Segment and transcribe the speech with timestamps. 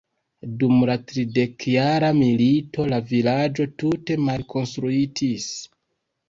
[0.61, 5.47] Dum la Tridekjara milito la vilaĝo tute malkonstruitis.